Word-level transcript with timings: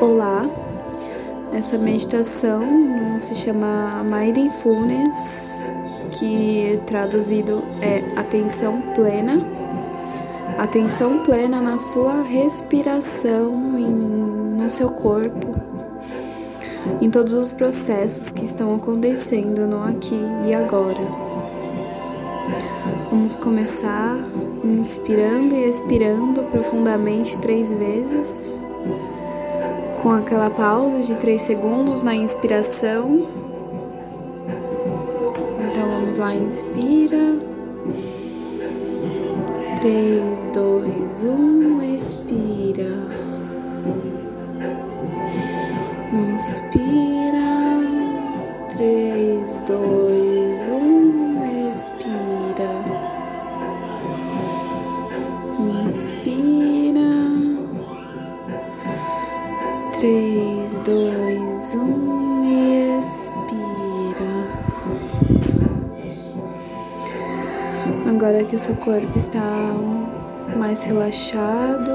Olá, 0.00 0.48
essa 1.52 1.76
meditação 1.76 2.62
se 3.18 3.34
chama 3.34 4.02
Mindfulness, 4.02 5.70
que 6.12 6.80
traduzido 6.86 7.62
é 7.82 8.02
atenção 8.18 8.80
plena. 8.94 9.46
Atenção 10.56 11.18
plena 11.18 11.60
na 11.60 11.76
sua 11.76 12.22
respiração, 12.22 13.52
no 13.52 14.70
seu 14.70 14.88
corpo, 14.88 15.48
em 17.02 17.10
todos 17.10 17.34
os 17.34 17.52
processos 17.52 18.32
que 18.32 18.46
estão 18.46 18.74
acontecendo 18.74 19.66
no 19.66 19.84
aqui 19.84 20.18
e 20.48 20.54
agora. 20.54 21.06
Vamos 23.10 23.36
começar 23.36 24.16
inspirando 24.64 25.54
e 25.54 25.68
expirando 25.68 26.42
profundamente 26.44 27.38
três 27.38 27.70
vezes 27.70 28.62
com 30.02 30.10
aquela 30.10 30.48
pausa 30.48 31.02
de 31.02 31.14
3 31.16 31.40
segundos 31.40 32.00
na 32.00 32.14
inspiração. 32.14 33.26
Então 35.70 35.88
vamos 35.90 36.16
lá, 36.16 36.34
inspira. 36.34 37.38
3, 39.76 40.48
2, 40.48 41.24
1, 41.24 41.82
expira. 41.94 42.90
Inspira. 46.34 47.10
3, 48.76 49.60
2, 49.66 50.09
Agora 68.30 68.44
que 68.44 68.54
o 68.54 68.58
seu 68.60 68.76
corpo 68.76 69.18
está 69.18 69.42
mais 70.56 70.84
relaxado, 70.84 71.90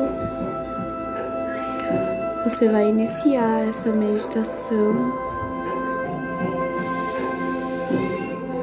você 2.43 2.67
vai 2.67 2.89
iniciar 2.89 3.69
essa 3.69 3.89
meditação 3.93 5.13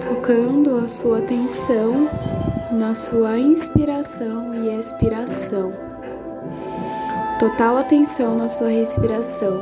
focando 0.07 0.85
a 0.85 0.87
sua 0.87 1.21
atenção 1.21 2.11
na 2.73 2.95
sua 2.95 3.39
inspiração 3.39 4.55
e 4.55 4.79
expiração 4.79 5.73
total 7.39 7.79
atenção 7.79 8.37
na 8.37 8.49
sua 8.49 8.69
respiração. 8.69 9.59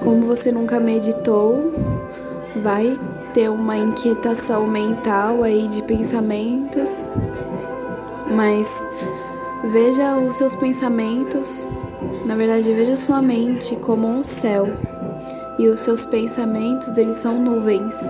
Como 0.00 0.24
você 0.24 0.52
nunca 0.52 0.78
meditou, 0.78 1.72
vai 2.62 2.96
ter 3.36 3.50
uma 3.50 3.76
inquietação 3.76 4.66
mental 4.66 5.42
aí 5.42 5.68
de 5.68 5.82
pensamentos, 5.82 7.10
mas 8.34 8.88
veja 9.64 10.16
os 10.16 10.36
seus 10.36 10.56
pensamentos, 10.56 11.68
na 12.24 12.34
verdade, 12.34 12.72
veja 12.72 12.96
sua 12.96 13.20
mente 13.20 13.76
como 13.76 14.08
um 14.08 14.22
céu 14.22 14.70
e 15.58 15.68
os 15.68 15.80
seus 15.80 16.06
pensamentos, 16.06 16.96
eles 16.96 17.18
são 17.18 17.38
nuvens. 17.38 18.00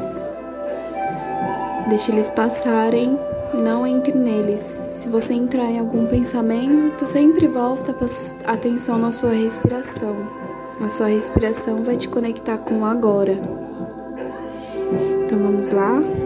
Deixe 1.88 2.12
eles 2.12 2.30
passarem 2.30 3.18
não 3.52 3.84
entre 3.84 4.16
neles. 4.16 4.80
Se 4.94 5.08
você 5.08 5.34
entrar 5.34 5.64
em 5.64 5.80
algum 5.80 6.06
pensamento, 6.06 7.04
sempre 7.04 7.48
volta 7.48 7.92
a 8.44 8.52
atenção 8.52 8.96
na 8.96 9.10
sua 9.10 9.32
respiração. 9.32 10.14
A 10.80 10.88
sua 10.88 11.08
respiração 11.08 11.82
vai 11.82 11.96
te 11.96 12.08
conectar 12.08 12.58
com 12.58 12.82
o 12.82 12.84
agora. 12.84 13.65
Então 15.26 15.40
vamos 15.40 15.70
lá. 15.70 16.25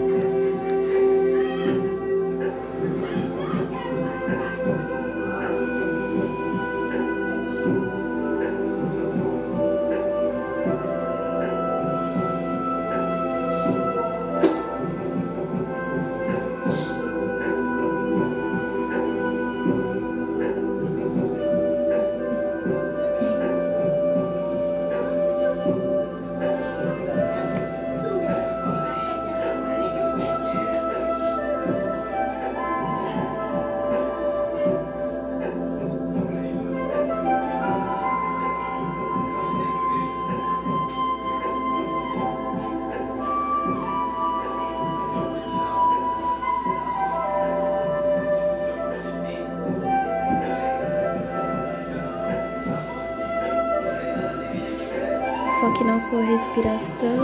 Foque 55.81 55.85
na 55.85 55.99
sua 55.99 56.23
respiração. 56.23 57.17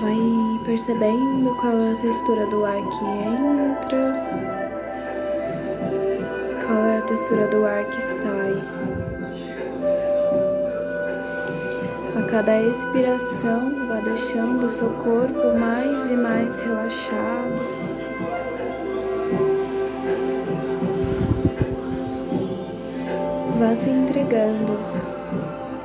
Vai 0.00 0.60
percebendo 0.64 1.54
qual 1.56 1.76
é 1.80 1.92
a 1.92 1.96
textura 1.96 2.46
do 2.46 2.64
ar 2.64 2.76
que 2.76 3.04
entra, 3.04 4.14
qual 6.64 6.84
é 6.84 6.98
a 6.98 7.02
textura 7.02 7.48
do 7.48 7.64
ar 7.64 7.84
que 7.86 8.00
sai. 8.00 8.62
A 12.16 12.22
cada 12.30 12.62
expiração, 12.62 13.88
vá 13.88 14.00
deixando 14.00 14.66
o 14.66 14.70
seu 14.70 14.90
corpo 14.90 15.58
mais 15.58 16.06
e 16.06 16.16
mais 16.16 16.60
relaxado. 16.60 17.55
Vá 23.58 23.74
se 23.74 23.88
entregando 23.88 24.78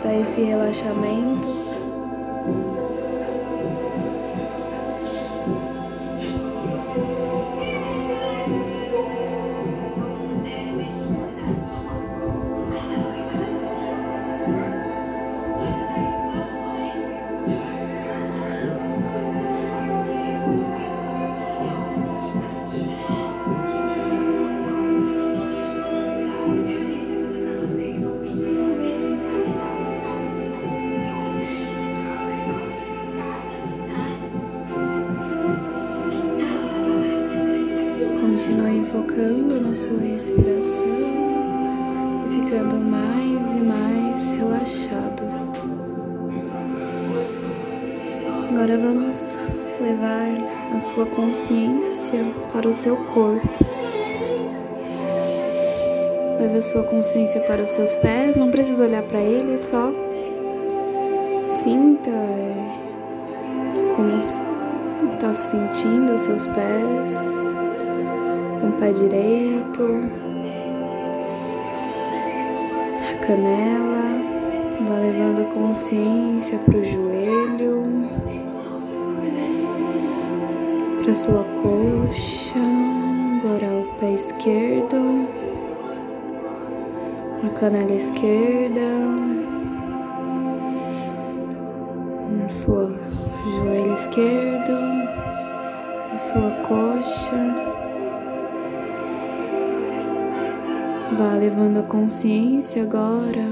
para 0.01 0.13
esse 0.15 0.41
relaxamento. 0.41 1.60
Sua 39.81 39.97
respiração 39.97 40.85
e 42.27 42.35
ficando 42.35 42.75
mais 42.75 43.51
e 43.51 43.55
mais 43.55 44.29
relaxado. 44.29 45.23
Agora 48.51 48.77
vamos 48.77 49.35
levar 49.81 50.75
a 50.75 50.79
sua 50.79 51.07
consciência 51.07 52.23
para 52.53 52.69
o 52.69 52.73
seu 52.75 52.95
corpo. 52.95 53.49
Leve 56.39 56.57
a 56.59 56.61
sua 56.61 56.83
consciência 56.83 57.41
para 57.41 57.63
os 57.63 57.71
seus 57.71 57.95
pés, 57.95 58.37
não 58.37 58.51
precisa 58.51 58.85
olhar 58.85 59.01
para 59.03 59.19
eles, 59.19 59.61
só 59.61 59.91
sinta 61.49 62.11
é, 62.11 62.73
como 63.95 64.15
está 65.09 65.33
se 65.33 65.49
sentindo 65.49 66.13
os 66.13 66.21
seus 66.21 66.45
pés 66.45 67.41
um 68.63 68.71
pé 68.73 68.91
direito, 68.91 69.60
a 73.09 73.15
canela, 73.25 74.21
vai 74.87 75.11
levando 75.11 75.41
a 75.41 75.45
consciência 75.45 76.59
para 76.59 76.77
o 76.77 76.83
joelho, 76.83 77.83
para 81.03 81.15
sua 81.15 81.43
coxa, 81.43 82.59
agora 83.43 83.67
o 83.67 83.85
pé 83.99 84.11
esquerdo, 84.11 85.27
na 87.43 87.49
canela 87.59 87.93
esquerda, 87.93 88.81
na 92.37 92.49
sua 92.49 92.93
joelho 93.57 93.93
esquerdo, 93.93 94.71
na 96.11 96.19
sua 96.19 96.51
coxa. 96.67 97.70
Vá 101.17 101.33
levando 101.37 101.79
a 101.79 101.83
consciência 101.83 102.83
agora 102.83 103.45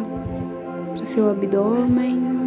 para 0.94 1.02
o 1.02 1.06
seu 1.06 1.30
abdômen. 1.30 2.40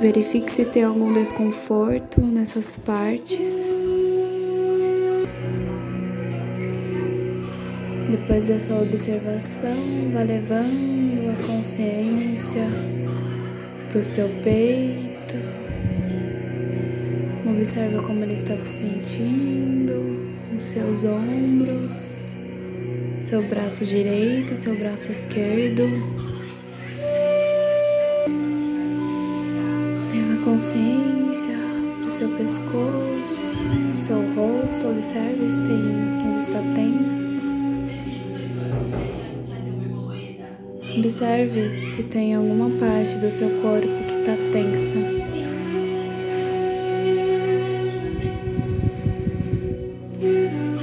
Verifique 0.00 0.50
se 0.50 0.64
tem 0.64 0.84
algum 0.84 1.12
desconforto 1.12 2.20
nessas 2.20 2.76
partes. 2.76 3.74
Depois 8.10 8.48
dessa 8.48 8.74
observação, 8.74 9.74
vá 10.14 10.22
levando 10.22 11.30
a 11.30 11.46
consciência 11.46 12.66
para 13.88 14.00
o 14.00 14.04
seu 14.04 14.28
peito. 14.42 15.36
Observa 17.50 18.02
como 18.02 18.22
ele 18.22 18.34
está 18.34 18.56
se 18.56 18.82
sentindo, 18.82 20.30
os 20.56 20.62
seus 20.62 21.04
ombros, 21.04 22.37
seu 23.28 23.42
braço 23.42 23.84
direito, 23.84 24.56
seu 24.56 24.74
braço 24.74 25.12
esquerdo. 25.12 25.82
Leva 30.10 30.44
consciência 30.44 31.58
para 31.98 32.08
o 32.08 32.10
seu 32.10 32.28
pescoço, 32.30 33.92
seu 33.92 34.34
rosto. 34.34 34.88
Observe 34.88 35.50
se 35.50 35.62
tem, 35.62 35.74
ele 36.26 36.38
está 36.38 36.58
tenso. 36.74 37.28
Observe 40.98 41.86
se 41.86 42.02
tem 42.04 42.34
alguma 42.34 42.70
parte 42.78 43.18
do 43.18 43.30
seu 43.30 43.50
corpo 43.60 44.06
que 44.06 44.12
está 44.14 44.36
tensa. 44.50 44.96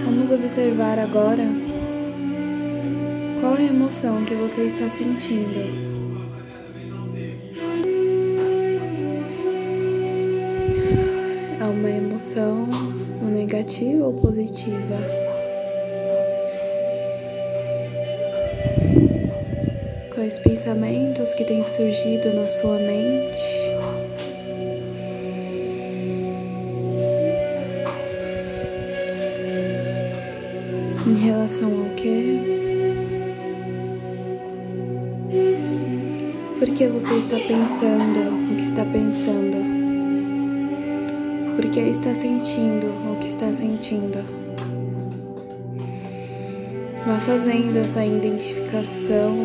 Vamos 0.06 0.30
observar 0.30 1.00
agora 1.00 1.64
qual 3.45 3.57
é 3.57 3.62
a 3.62 3.65
emoção 3.65 4.25
que 4.25 4.33
você 4.33 4.63
está 4.63 4.89
sentindo. 4.89 5.59
É 11.59 11.63
uma 11.63 11.89
emoção 11.92 12.68
negativa 13.21 14.06
ou 14.06 14.13
positiva? 14.13 14.97
quais 20.15 20.39
pensamentos 20.39 21.36
que 21.36 21.44
têm 21.44 21.63
surgido 21.63 22.33
na 22.33 22.48
sua 22.48 22.80
mente. 22.80 23.44
Em 31.06 31.25
relação 31.25 31.69
ao 31.83 31.95
que? 31.95 32.35
Que 36.75 36.88
você 36.88 37.13
está 37.13 37.38
pensando 37.38 38.51
o 38.51 38.56
que 38.57 38.63
está 38.63 38.83
pensando? 38.83 39.57
Por 41.56 41.69
que 41.69 41.80
está 41.80 42.13
sentindo 42.13 42.88
o 42.88 43.16
que 43.18 43.27
está 43.27 43.54
sentindo? 43.54 44.19
Vá 47.07 47.18
fazendo 47.22 47.77
essa 47.77 48.06
identificação 48.06 49.38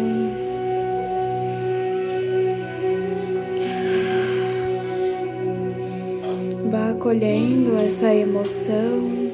Vá 6.69 6.91
acolhendo 6.91 7.77
essa 7.77 8.13
emoção, 8.13 9.30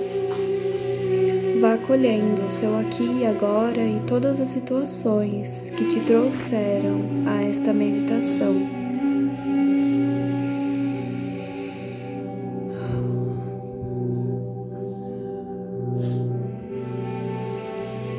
vá 1.67 1.75
acolhendo 1.75 2.45
o 2.47 2.51
seu 2.51 2.79
aqui 2.79 3.23
e 3.23 3.27
agora 3.27 3.83
e 3.83 3.99
todas 4.07 4.41
as 4.41 4.47
situações 4.47 5.71
que 5.71 5.85
te 5.87 5.99
trouxeram 6.01 7.01
a 7.27 7.43
esta 7.43 7.73
meditação. 7.73 8.55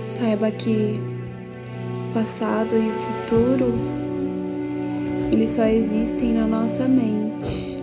Saiba 0.05 0.51
que 0.51 0.95
passado 2.13 2.75
e 2.75 2.91
futuro 2.91 3.71
eles 5.31 5.51
só 5.51 5.63
existem 5.65 6.33
na 6.33 6.45
nossa 6.45 6.85
mente 6.85 7.81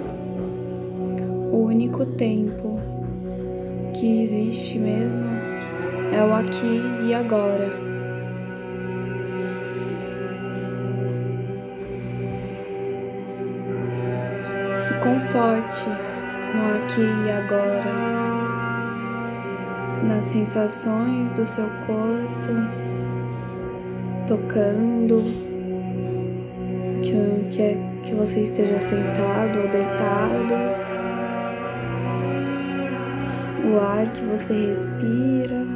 o 1.52 1.56
único 1.56 2.04
tempo 2.04 2.78
que 3.94 4.22
existe 4.22 4.78
mesmo 4.78 5.33
é 6.14 6.22
o 6.22 6.32
aqui 6.32 6.80
e 7.06 7.12
agora. 7.12 7.68
Se 14.78 14.94
conforte 14.94 15.88
no 16.54 16.76
aqui 16.76 17.00
e 17.00 17.30
agora, 17.30 17.92
nas 20.04 20.26
sensações 20.26 21.32
do 21.32 21.44
seu 21.44 21.68
corpo, 21.86 22.54
tocando, 24.26 25.22
que, 27.02 27.48
que, 27.50 27.62
é, 27.62 27.78
que 28.04 28.14
você 28.14 28.40
esteja 28.40 28.78
sentado 28.78 29.60
ou 29.60 29.68
deitado 29.68 30.54
o 33.64 33.80
ar 33.80 34.06
que 34.12 34.22
você 34.22 34.68
respira. 34.68 35.73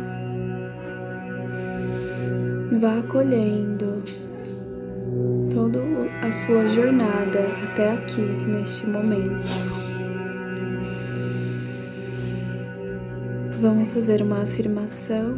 Vá 2.80 2.98
acolhendo 3.00 4.04
toda 5.52 5.80
a 6.22 6.30
sua 6.30 6.68
jornada 6.68 7.40
até 7.66 7.90
aqui, 7.92 8.20
neste 8.20 8.86
momento. 8.86 9.42
Vamos 13.60 13.90
fazer 13.90 14.22
uma 14.22 14.42
afirmação, 14.42 15.34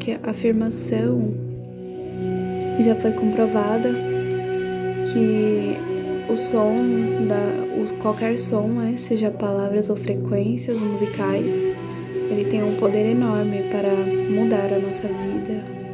que 0.00 0.12
a 0.12 0.30
afirmação 0.30 1.32
já 2.80 2.96
foi 2.96 3.12
comprovada 3.12 3.90
que 5.12 5.76
o 6.28 6.36
som 6.36 6.74
da 7.28 7.66
qualquer 8.02 8.40
som, 8.40 8.66
né, 8.66 8.94
seja 8.96 9.30
palavras 9.30 9.88
ou 9.88 9.94
frequências 9.96 10.76
musicais, 10.76 11.70
ele 12.28 12.44
tem 12.46 12.64
um 12.64 12.74
poder 12.74 13.06
enorme 13.08 13.62
para 13.70 13.94
mudar 14.28 14.72
a 14.72 14.78
nossa 14.80 15.06
vida, 15.06 15.85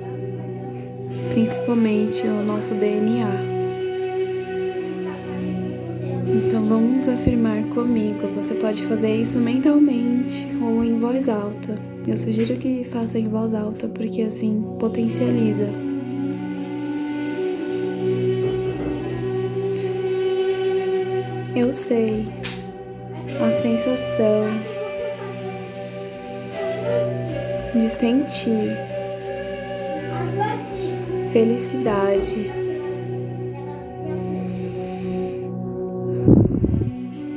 principalmente 1.32 2.26
o 2.26 2.42
nosso 2.42 2.74
DNA. 2.74 3.52
Então 6.46 6.64
vamos 6.66 7.08
afirmar 7.08 7.64
comigo. 7.68 8.28
Você 8.36 8.54
pode 8.54 8.82
fazer 8.82 9.14
isso 9.16 9.38
mentalmente 9.38 10.46
ou 10.60 10.84
em 10.84 10.98
voz 10.98 11.28
alta. 11.28 11.74
Eu 12.06 12.16
sugiro 12.16 12.56
que 12.56 12.84
faça 12.84 13.18
em 13.18 13.28
voz 13.28 13.54
alta 13.54 13.88
porque 13.88 14.22
assim 14.22 14.62
potencializa 14.78 15.68
Eu 21.54 21.72
sei 21.72 22.26
a 23.46 23.52
sensação 23.52 24.44
de 27.74 27.88
sentir 27.88 28.91
felicidade. 31.32 32.52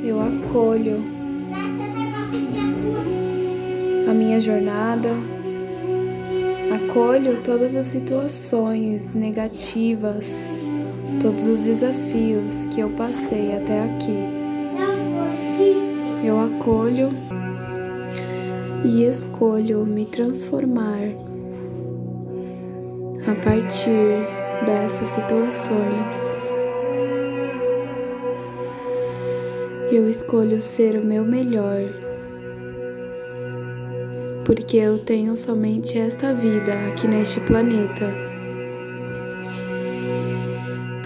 Eu 0.04 0.20
acolho 0.20 1.02
a 4.08 4.12
minha 4.12 4.40
jornada, 4.40 5.08
acolho 6.74 7.42
todas 7.42 7.74
as 7.74 7.86
situações 7.86 9.14
negativas 9.14 10.60
todos 11.20 11.46
os 11.46 11.64
desafios 11.64 12.66
que 12.66 12.80
eu 12.80 12.90
passei 12.90 13.56
até 13.56 13.82
aqui. 13.82 14.16
Eu 16.24 16.38
acolho 16.40 17.08
e 18.84 19.04
escolho 19.04 19.84
me 19.86 20.04
transformar 20.04 21.25
a 23.26 23.34
partir 23.34 24.24
dessas 24.64 25.08
situações. 25.08 26.46
Eu 29.90 30.08
escolho 30.08 30.62
ser 30.62 30.96
o 30.96 31.04
meu 31.04 31.24
melhor, 31.24 31.80
porque 34.44 34.76
eu 34.76 34.98
tenho 34.98 35.36
somente 35.36 35.98
esta 35.98 36.32
vida 36.32 36.72
aqui 36.88 37.08
neste 37.08 37.40
planeta. 37.40 38.12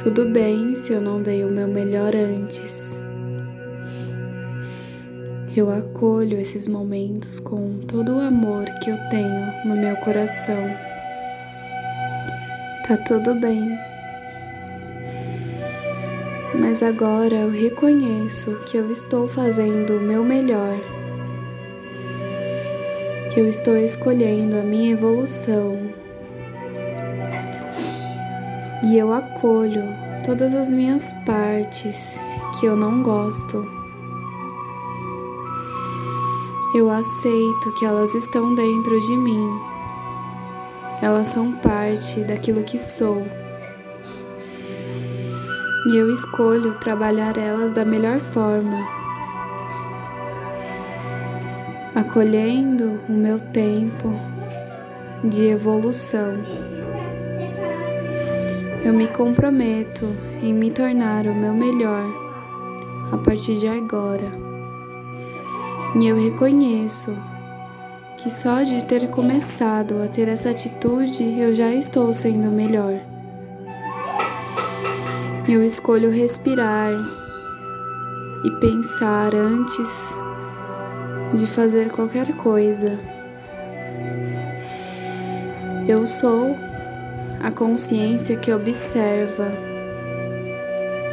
Tudo 0.03 0.27
bem 0.27 0.77
se 0.77 0.93
eu 0.93 1.01
não 1.01 1.23
dei 1.23 1.45
o 1.45 1.51
meu 1.51 1.69
melhor 1.69 2.15
antes. 2.15 2.99
Eu 5.57 5.71
acolho 5.71 6.39
esses 6.39 6.67
momentos 6.67 7.39
com 7.41 7.79
todo 7.87 8.17
o 8.17 8.21
amor 8.21 8.65
que 8.83 8.91
eu 8.91 8.97
tenho 9.11 9.53
no 9.67 9.77
meu 9.77 9.97
coração. 9.97 10.90
Tá 12.91 12.97
tudo 12.97 13.37
bem. 13.37 13.79
Mas 16.59 16.83
agora 16.83 17.37
eu 17.37 17.49
reconheço 17.49 18.57
que 18.67 18.77
eu 18.77 18.91
estou 18.91 19.29
fazendo 19.29 19.97
o 19.97 20.01
meu 20.01 20.25
melhor, 20.25 20.77
que 23.33 23.39
eu 23.39 23.47
estou 23.47 23.77
escolhendo 23.77 24.59
a 24.59 24.63
minha 24.63 24.91
evolução. 24.91 25.79
E 28.83 28.99
eu 28.99 29.13
acolho 29.13 29.85
todas 30.27 30.53
as 30.53 30.73
minhas 30.73 31.13
partes 31.25 32.21
que 32.59 32.67
eu 32.67 32.75
não 32.75 33.05
gosto 33.05 33.65
eu 36.73 36.89
aceito 36.89 37.73
que 37.73 37.85
elas 37.85 38.15
estão 38.15 38.55
dentro 38.55 39.01
de 39.01 39.17
mim. 39.17 39.70
Elas 41.03 41.29
são 41.29 41.53
parte 41.53 42.21
daquilo 42.21 42.63
que 42.63 42.79
sou. 42.79 43.27
E 45.91 45.97
eu 45.97 46.13
escolho 46.13 46.75
trabalhar 46.75 47.39
elas 47.39 47.73
da 47.73 47.87
melhor 47.87 48.21
forma, 48.21 48.87
acolhendo 51.95 52.99
o 53.09 53.13
meu 53.13 53.41
tempo 53.41 54.13
de 55.25 55.47
evolução. 55.47 56.35
Eu 58.85 58.93
me 58.93 59.09
comprometo 59.09 60.05
em 60.43 60.53
me 60.53 60.71
tornar 60.71 61.27
o 61.27 61.35
meu 61.35 61.55
melhor 61.55 62.05
a 63.13 63.17
partir 63.17 63.57
de 63.57 63.67
agora. 63.67 64.31
E 65.99 66.07
eu 66.07 66.17
reconheço 66.17 67.17
que 68.23 68.29
só 68.29 68.63
de 68.63 68.85
ter 68.85 69.09
começado 69.09 70.03
a 70.03 70.09
ter 70.09 70.29
essa 70.29 70.51
atitude 70.51 71.25
eu 71.39 71.55
já 71.55 71.73
estou 71.73 72.13
sendo 72.13 72.51
melhor. 72.51 73.01
Eu 75.49 75.65
escolho 75.65 76.11
respirar 76.11 76.93
e 78.45 78.51
pensar 78.61 79.35
antes 79.35 80.15
de 81.33 81.47
fazer 81.47 81.91
qualquer 81.91 82.35
coisa. 82.35 82.99
Eu 85.89 86.07
sou 86.07 86.55
a 87.41 87.51
consciência 87.51 88.37
que 88.37 88.53
observa 88.53 89.51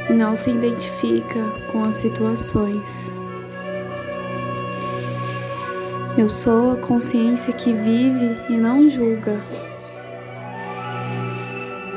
e 0.10 0.14
não 0.14 0.36
se 0.36 0.52
identifica 0.52 1.42
com 1.72 1.84
as 1.84 1.96
situações. 1.96 3.17
Eu 6.18 6.28
sou 6.28 6.72
a 6.72 6.78
consciência 6.78 7.54
que 7.54 7.72
vive 7.72 8.36
e 8.50 8.54
não 8.54 8.90
julga. 8.90 9.40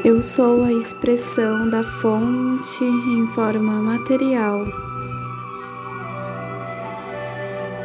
Eu 0.05 0.21
sou 0.21 0.63
a 0.65 0.73
expressão 0.73 1.71
da 1.71 1.83
fonte 1.83 2.85
em 2.85 3.27
forma 3.29 3.81
material. 3.81 4.63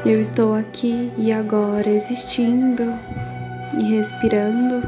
Eu 0.06 0.20
estou 0.20 0.54
aqui 0.54 1.10
e 1.18 1.32
agora 1.32 1.90
existindo 1.90 2.84
e 3.78 3.96
respirando. 3.96 4.84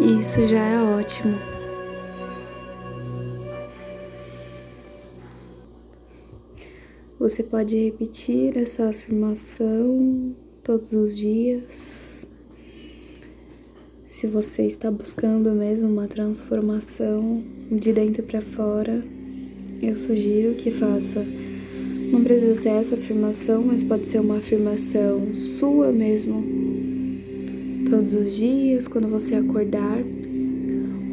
Isso 0.00 0.44
já 0.48 0.58
é 0.58 0.82
ótimo. 0.82 1.53
Você 7.24 7.42
pode 7.42 7.78
repetir 7.78 8.54
essa 8.54 8.90
afirmação 8.90 10.36
todos 10.62 10.92
os 10.92 11.16
dias. 11.16 12.26
Se 14.04 14.26
você 14.26 14.66
está 14.66 14.90
buscando 14.90 15.50
mesmo 15.52 15.88
uma 15.88 16.06
transformação 16.06 17.42
de 17.72 17.94
dentro 17.94 18.22
para 18.24 18.42
fora, 18.42 19.02
eu 19.80 19.96
sugiro 19.96 20.52
que 20.52 20.70
faça. 20.70 21.24
Não 22.12 22.22
precisa 22.22 22.54
ser 22.56 22.68
essa 22.68 22.94
afirmação, 22.94 23.64
mas 23.64 23.82
pode 23.82 24.06
ser 24.06 24.20
uma 24.20 24.36
afirmação 24.36 25.34
sua 25.34 25.90
mesmo. 25.90 26.44
Todos 27.88 28.14
os 28.14 28.36
dias, 28.36 28.86
quando 28.86 29.08
você 29.08 29.34
acordar, 29.34 29.98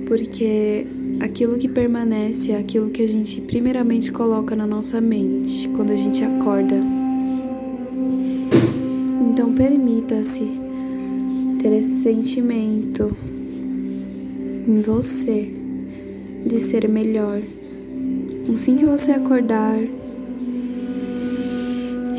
porque 0.10 0.86
aquilo 1.22 1.56
que 1.56 1.68
permanece 1.68 2.52
é 2.52 2.58
aquilo 2.58 2.90
que 2.90 3.04
a 3.04 3.08
gente 3.08 3.40
primeiramente 3.42 4.12
coloca 4.12 4.56
na 4.56 4.66
nossa 4.66 5.00
mente 5.00 5.70
quando 5.70 5.92
a 5.92 5.96
gente 5.96 6.24
acorda. 6.24 6.76
Então 9.30 9.54
permita-se 9.54 10.42
ter 11.62 11.74
esse 11.74 12.02
sentimento 12.02 13.16
em 14.68 14.82
você 14.82 15.54
de 16.44 16.60
ser 16.60 16.90
melhor. 16.90 17.40
Assim 18.54 18.76
que 18.76 18.86
você 18.86 19.12
acordar, 19.12 19.78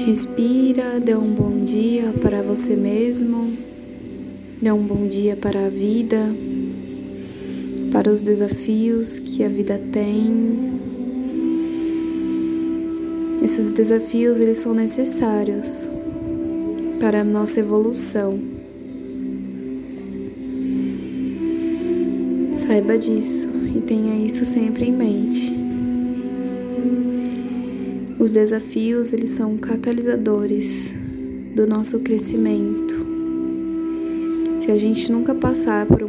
respira, 0.07 1.01
dê 1.01 1.17
um 1.17 1.35
bom 1.35 1.65
dia 1.65 2.15
para 2.23 2.41
você 2.41 2.77
mesmo, 2.77 3.53
dê 4.61 4.71
um 4.71 4.83
bom 4.83 5.09
dia 5.09 5.37
para 5.37 5.67
a 5.67 5.69
vida 5.69 6.52
para 7.93 8.11
os 8.11 8.23
desafios 8.23 9.19
que 9.19 9.45
a 9.45 9.49
vida 9.49 9.79
tem. 9.93 10.81
Esses 13.43 13.71
desafios 13.71 14.41
eles 14.41 14.59
são 14.59 14.73
necessários 14.73 15.89
para 16.99 17.21
a 17.21 17.25
nossa 17.25 17.61
evolução. 17.61 18.41
Saiba 22.57 22.97
disso 22.97 23.49
e 23.77 23.81
tenha 23.81 24.25
isso 24.25 24.47
sempre 24.47 24.87
em 24.87 24.93
mente. 24.93 25.53
Os 28.19 28.31
desafios 28.31 29.13
eles 29.13 29.31
são 29.31 29.59
catalisadores 29.59 30.95
do 31.55 31.67
nosso 31.67 31.99
crescimento. 32.01 32.95
Se 34.59 34.71
a 34.71 34.77
gente 34.77 35.11
nunca 35.11 35.35
passar 35.35 35.87
por 35.87 36.05
um 36.05 36.09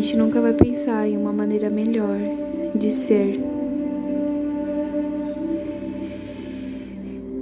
gente 0.00 0.16
nunca 0.16 0.40
vai 0.40 0.52
pensar 0.52 1.08
em 1.08 1.16
uma 1.16 1.32
maneira 1.32 1.68
melhor 1.68 2.16
de 2.72 2.88
ser. 2.88 3.40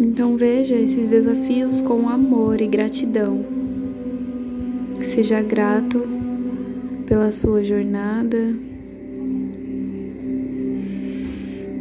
Então 0.01 0.39
veja 0.39 0.75
esses 0.75 1.11
desafios 1.11 1.83
com 1.83 2.09
amor 2.09 2.63
e 2.63 2.67
gratidão. 2.67 3.45
Seja 5.03 5.43
grato 5.43 6.03
pela 7.05 7.31
sua 7.31 7.63
jornada, 7.63 8.55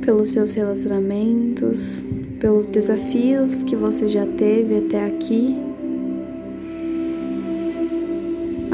pelos 0.03 0.32
seus 0.32 0.53
relacionamentos, 0.53 2.05
pelos 2.41 2.65
desafios 2.65 3.63
que 3.63 3.77
você 3.77 4.10
já 4.10 4.25
teve 4.25 4.79
até 4.79 5.05
aqui 5.05 5.55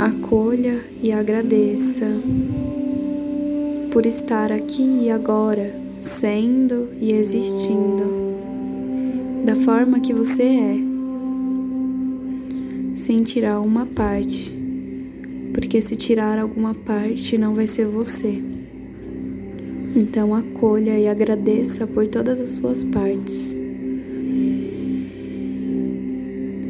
acolha 0.06 0.82
e 1.00 1.12
agradeça 1.12 2.08
por 3.94 4.08
estar 4.08 4.52
aqui 4.52 5.04
e 5.04 5.12
agora, 5.12 5.76
sendo 6.00 6.90
e 7.00 7.12
existindo 7.12 8.04
da 9.46 9.56
forma 9.58 10.00
que 10.00 10.12
você 10.12 10.42
é, 10.42 10.76
sem 12.96 13.22
tirar 13.22 13.60
uma 13.60 13.86
parte, 13.86 14.52
porque 15.54 15.84
se 15.84 15.96
tirar 15.96 16.40
alguma 16.40 16.74
parte 16.74 17.38
não 17.38 17.54
vai 17.54 17.68
ser 17.68 17.86
você. 17.86 18.42
Então 19.96 20.34
acolha 20.34 20.98
e 20.98 21.08
agradeça 21.08 21.86
por 21.86 22.08
todas 22.08 22.40
as 22.40 22.50
suas 22.50 22.84
partes. 22.84 23.56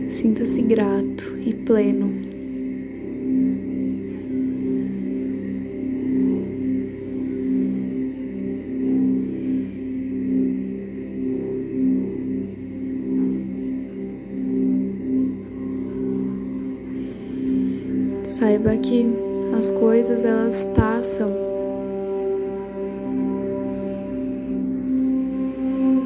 Sinta-se 0.10 0.62
grato 0.64 1.34
e 1.46 1.54
pleno 1.54 2.21
Perceba 18.62 18.78
que 18.78 19.06
as 19.58 19.72
coisas 19.72 20.24
elas 20.24 20.66
passam. 20.76 21.30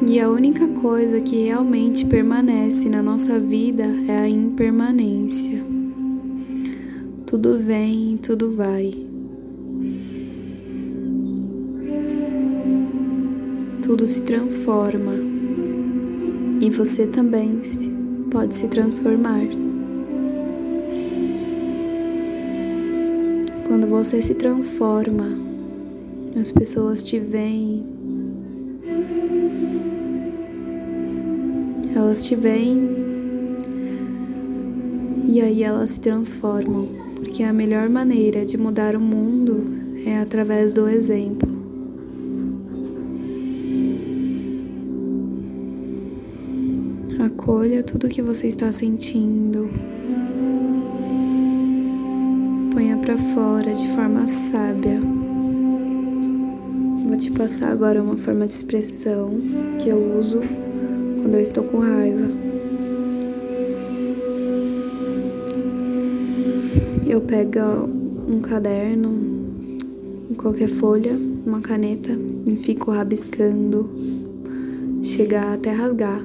E 0.08 0.18
a 0.18 0.28
única 0.30 0.66
coisa 0.68 1.20
que 1.20 1.44
realmente 1.44 2.06
permanece 2.06 2.88
na 2.88 3.02
nossa 3.02 3.38
vida 3.38 3.84
é 4.08 4.18
a 4.18 4.28
impermanência. 4.28 5.62
Tudo 7.26 7.58
vem, 7.58 8.16
tudo 8.16 8.52
vai. 8.52 8.94
Tudo 13.82 14.06
se 14.08 14.22
transforma. 14.22 15.12
E 16.60 16.70
você 16.70 17.06
também 17.06 17.60
pode 18.30 18.54
se 18.54 18.68
transformar. 18.68 19.65
Quando 23.76 23.88
você 23.88 24.22
se 24.22 24.32
transforma, 24.32 25.36
as 26.40 26.50
pessoas 26.50 27.02
te 27.02 27.18
veem, 27.18 27.84
elas 31.94 32.24
te 32.24 32.34
veem 32.34 32.96
e 35.28 35.42
aí 35.42 35.62
elas 35.62 35.90
se 35.90 36.00
transformam, 36.00 36.88
porque 37.16 37.42
a 37.42 37.52
melhor 37.52 37.90
maneira 37.90 38.46
de 38.46 38.56
mudar 38.56 38.96
o 38.96 39.00
mundo 39.00 39.62
é 40.06 40.20
através 40.20 40.72
do 40.72 40.88
exemplo. 40.88 41.54
Acolha 47.26 47.82
tudo 47.82 48.08
que 48.08 48.22
você 48.22 48.48
está 48.48 48.72
sentindo. 48.72 49.68
Para 53.06 53.16
fora 53.16 53.72
de 53.72 53.86
forma 53.90 54.26
sábia. 54.26 54.98
Vou 57.06 57.16
te 57.16 57.30
passar 57.30 57.70
agora 57.70 58.02
uma 58.02 58.16
forma 58.16 58.48
de 58.48 58.52
expressão 58.52 59.30
que 59.78 59.88
eu 59.88 60.18
uso 60.18 60.40
quando 61.22 61.34
eu 61.34 61.40
estou 61.40 61.62
com 61.62 61.78
raiva. 61.78 62.26
Eu 67.06 67.20
pego 67.20 67.88
um 68.28 68.40
caderno, 68.40 69.12
qualquer 70.36 70.68
folha, 70.68 71.16
uma 71.46 71.60
caneta 71.60 72.10
e 72.44 72.56
fico 72.56 72.90
rabiscando, 72.90 73.88
chegar 75.00 75.54
até 75.54 75.70
rasgar 75.70 76.20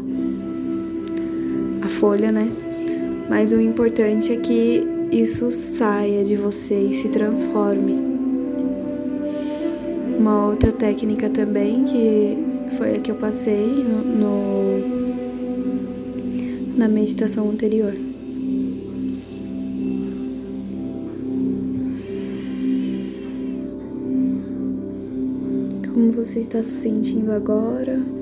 a 1.83 1.89
folha, 1.89 2.31
né? 2.31 2.51
Mas 3.29 3.53
o 3.53 3.61
importante 3.61 4.33
é 4.33 4.37
que 4.37 5.00
isso 5.11 5.51
saia 5.51 6.23
de 6.23 6.37
você 6.37 6.79
e 6.79 6.93
se 6.93 7.09
transforme. 7.09 7.99
Uma 10.17 10.47
outra 10.47 10.71
técnica 10.71 11.29
também 11.29 11.83
que 11.83 12.37
foi 12.77 12.95
a 12.95 12.99
que 12.99 13.11
eu 13.11 13.15
passei 13.15 13.65
no, 13.65 14.79
na 16.77 16.87
meditação 16.87 17.49
anterior. 17.49 17.93
Como 25.93 26.11
você 26.11 26.39
está 26.39 26.63
se 26.63 26.71
sentindo 26.71 27.33
agora? 27.33 28.20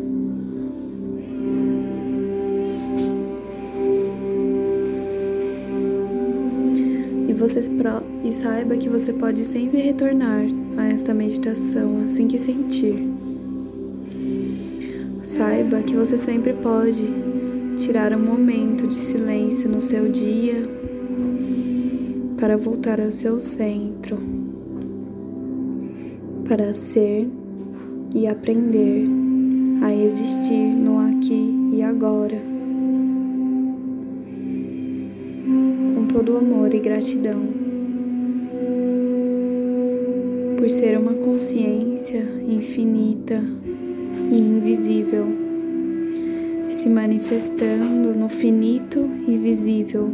Você 7.39 7.61
e 8.21 8.33
saiba 8.33 8.75
que 8.75 8.89
você 8.89 9.13
pode 9.13 9.45
sempre 9.45 9.79
retornar 9.79 10.43
a 10.77 10.87
esta 10.87 11.13
meditação 11.13 12.03
assim 12.03 12.27
que 12.27 12.37
sentir. 12.37 13.01
Saiba 15.23 15.81
que 15.81 15.95
você 15.95 16.17
sempre 16.17 16.51
pode 16.51 17.05
tirar 17.77 18.13
um 18.13 18.19
momento 18.19 18.87
de 18.87 18.95
silêncio 18.95 19.69
no 19.69 19.79
seu 19.79 20.11
dia 20.11 20.67
para 22.37 22.57
voltar 22.57 22.99
ao 22.99 23.11
seu 23.11 23.39
centro, 23.39 24.17
para 26.45 26.73
ser 26.73 27.25
e 28.13 28.27
aprender 28.27 29.07
a 29.81 29.93
existir 29.93 30.75
no 30.75 30.99
aqui 30.99 31.71
e 31.73 31.81
agora. 31.81 32.48
Todo 36.11 36.37
amor 36.37 36.73
e 36.73 36.79
gratidão 36.79 37.39
por 40.57 40.69
ser 40.69 40.97
uma 40.97 41.13
consciência 41.13 42.21
infinita 42.47 43.41
e 44.31 44.37
invisível, 44.37 45.27
se 46.67 46.89
manifestando 46.89 48.13
no 48.17 48.27
finito 48.27 49.07
e 49.27 49.37
visível. 49.37 50.09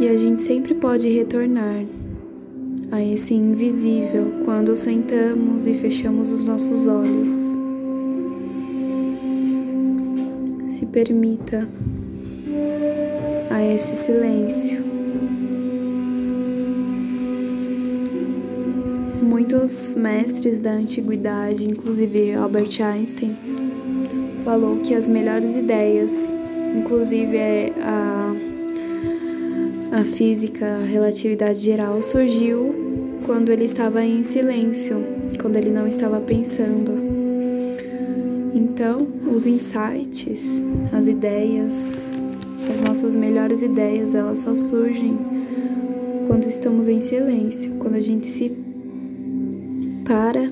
E 0.00 0.08
a 0.08 0.16
gente 0.16 0.40
sempre 0.40 0.74
pode 0.74 1.08
retornar 1.08 1.84
a 2.90 3.02
esse 3.02 3.34
invisível 3.34 4.42
quando 4.44 4.74
sentamos 4.74 5.66
e 5.66 5.74
fechamos 5.74 6.32
os 6.32 6.46
nossos 6.46 6.86
olhos. 6.86 7.67
Se 10.78 10.86
permita 10.86 11.66
a 13.50 13.64
esse 13.64 13.96
silêncio. 13.96 14.80
Muitos 19.20 19.96
mestres 19.96 20.60
da 20.60 20.70
antiguidade, 20.70 21.64
inclusive 21.64 22.32
Albert 22.34 22.80
Einstein, 22.80 23.36
falou 24.44 24.76
que 24.76 24.94
as 24.94 25.08
melhores 25.08 25.56
ideias, 25.56 26.36
inclusive 26.78 27.36
é 27.36 27.72
a, 27.80 28.36
a 30.00 30.04
física, 30.04 30.64
a 30.64 30.86
relatividade 30.86 31.58
geral, 31.58 32.00
surgiu 32.04 32.72
quando 33.26 33.50
ele 33.50 33.64
estava 33.64 34.04
em 34.04 34.22
silêncio, 34.22 35.04
quando 35.40 35.56
ele 35.56 35.70
não 35.70 35.88
estava 35.88 36.20
pensando. 36.20 36.92
Então, 38.54 39.17
os 39.34 39.46
insights, 39.46 40.64
as 40.92 41.06
ideias, 41.06 42.16
as 42.70 42.80
nossas 42.80 43.16
melhores 43.16 43.62
ideias, 43.62 44.14
elas 44.14 44.40
só 44.40 44.54
surgem 44.54 45.18
quando 46.26 46.46
estamos 46.46 46.86
em 46.86 47.00
silêncio, 47.00 47.72
quando 47.78 47.94
a 47.94 48.00
gente 48.00 48.26
se 48.26 48.52
para 50.04 50.50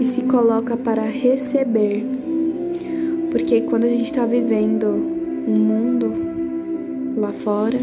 e 0.00 0.04
se 0.04 0.22
coloca 0.22 0.76
para 0.76 1.02
receber. 1.02 2.04
Porque 3.30 3.62
quando 3.62 3.84
a 3.84 3.88
gente 3.88 4.04
está 4.04 4.24
vivendo 4.24 4.86
um 5.46 5.56
mundo 5.56 6.12
lá 7.16 7.32
fora, 7.32 7.78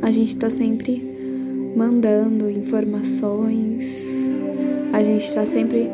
a 0.00 0.10
gente 0.10 0.28
está 0.28 0.48
sempre 0.48 1.02
mandando 1.76 2.50
informações, 2.50 4.30
a 4.92 5.02
gente 5.02 5.24
está 5.24 5.44
sempre 5.44 5.90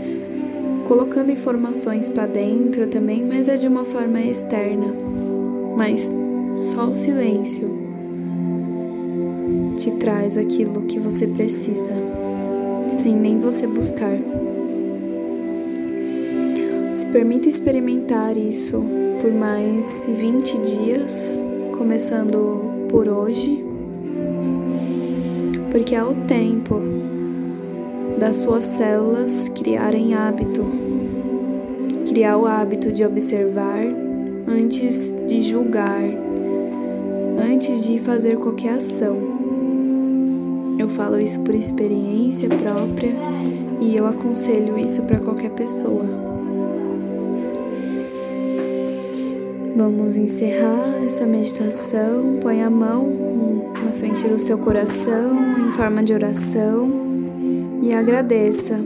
colocando 0.87 1.31
informações 1.31 2.09
para 2.09 2.27
dentro 2.27 2.87
também, 2.87 3.25
mas 3.25 3.49
é 3.49 3.57
de 3.57 3.67
uma 3.67 3.85
forma 3.85 4.21
externa. 4.21 4.87
Mas 5.77 6.11
só 6.57 6.89
o 6.89 6.95
silêncio 6.95 7.69
te 9.77 9.91
traz 9.93 10.37
aquilo 10.37 10.83
que 10.83 10.99
você 10.99 11.27
precisa, 11.27 11.93
sem 13.03 13.15
nem 13.15 13.41
você 13.41 13.67
buscar. 13.67 14.17
Se 16.93 17.07
permita 17.07 17.49
experimentar 17.49 18.37
isso 18.37 18.83
por 19.21 19.33
mais 19.33 20.07
20 20.07 20.59
dias, 20.59 21.41
começando 21.77 22.89
por 22.89 23.09
hoje, 23.09 23.65
porque 25.73 25.97
é 25.97 26.05
o 26.05 26.15
tempo 26.27 26.94
das 28.19 28.39
suas 28.39 28.65
células 28.65 29.49
criarem 29.55 30.15
hábito, 30.15 30.65
criar 32.09 32.37
o 32.37 32.47
hábito 32.47 32.93
de 32.93 33.05
observar 33.05 33.85
antes 34.47 35.17
de 35.27 35.43
julgar, 35.43 36.03
antes 37.53 37.85
de 37.85 37.99
fazer 37.99 38.37
qualquer 38.39 38.75
ação. 38.75 39.17
Eu 40.79 40.89
falo 40.89 41.21
isso 41.21 41.41
por 41.41 41.55
experiência 41.55 42.49
própria 42.49 43.15
e 43.81 43.97
eu 43.97 44.07
aconselho 44.07 44.79
isso 44.79 45.03
para 45.03 45.19
qualquer 45.19 45.51
pessoa. 45.51 46.05
Vamos 49.77 50.15
encerrar 50.15 51.05
essa 51.05 51.27
meditação. 51.27 52.39
Põe 52.41 52.63
a 52.63 52.71
mão 52.71 53.13
na 53.85 53.93
frente 53.93 54.27
do 54.29 54.39
seu 54.39 54.57
coração 54.57 55.59
em 55.59 55.73
forma 55.73 56.03
de 56.03 56.15
oração 56.15 57.04
e 57.85 57.93
agradeça 57.93 58.81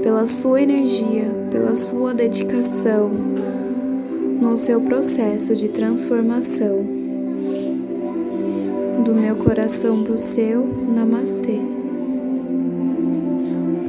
pela 0.00 0.24
sua 0.24 0.62
energia, 0.62 1.26
pela 1.50 1.74
sua 1.74 2.14
dedicação 2.14 3.10
no 4.40 4.56
seu 4.56 4.80
processo 4.80 5.56
de 5.56 5.68
transformação. 5.68 6.84
Do 9.04 9.12
meu 9.12 9.34
coração 9.36 10.04
para 10.04 10.12
o 10.12 10.18
seu, 10.18 10.64
Namastê. 10.94 11.73